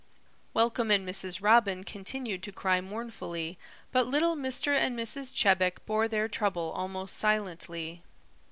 Welcome 0.55 0.89
and 0.89 1.07
Mrs. 1.07 1.43
Robin 1.43 1.83
continued 1.83 2.41
to 2.41 2.51
cry 2.51 2.81
mournfully, 2.81 3.59
but 3.91 4.07
little 4.07 4.35
Mr. 4.35 4.73
and 4.75 4.97
Mrs. 4.97 5.31
Chebec 5.31 5.85
bore 5.85 6.07
their 6.07 6.27
trouble 6.27 6.71
almost 6.75 7.15
silently. 7.15 8.01